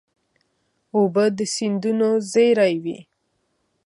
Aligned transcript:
اوبه 0.95 1.25
د 1.37 1.39
سیندونو 1.53 2.09
زېری 2.31 2.75
وي. 2.83 2.99